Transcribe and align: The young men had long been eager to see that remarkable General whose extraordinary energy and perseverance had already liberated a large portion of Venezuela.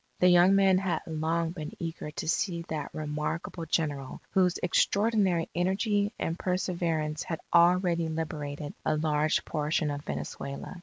The 0.19 0.29
young 0.29 0.55
men 0.55 0.79
had 0.79 1.03
long 1.05 1.51
been 1.51 1.73
eager 1.77 2.09
to 2.09 2.27
see 2.27 2.63
that 2.69 2.91
remarkable 2.91 3.67
General 3.67 4.19
whose 4.31 4.57
extraordinary 4.63 5.47
energy 5.53 6.11
and 6.17 6.39
perseverance 6.39 7.21
had 7.21 7.39
already 7.53 8.09
liberated 8.09 8.73
a 8.83 8.97
large 8.97 9.45
portion 9.45 9.91
of 9.91 10.01
Venezuela. 10.03 10.77